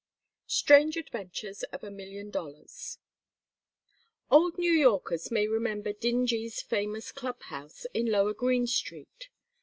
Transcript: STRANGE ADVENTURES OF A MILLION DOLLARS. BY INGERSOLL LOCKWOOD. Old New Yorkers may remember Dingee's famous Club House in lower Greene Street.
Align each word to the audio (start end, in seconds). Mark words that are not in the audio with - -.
STRANGE 0.47 0.97
ADVENTURES 0.97 1.61
OF 1.71 1.83
A 1.83 1.91
MILLION 1.91 2.31
DOLLARS. 2.31 2.97
BY 2.97 2.97
INGERSOLL 2.97 3.69
LOCKWOOD. 3.69 4.41
Old 4.41 4.57
New 4.57 4.71
Yorkers 4.71 5.29
may 5.29 5.47
remember 5.47 5.93
Dingee's 5.93 6.59
famous 6.59 7.11
Club 7.11 7.39
House 7.43 7.85
in 7.93 8.07
lower 8.07 8.33
Greene 8.33 8.65
Street. 8.65 9.29